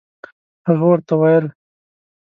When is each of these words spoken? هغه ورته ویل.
هغه 0.67 0.85
ورته 0.89 1.13
ویل. 1.21 1.45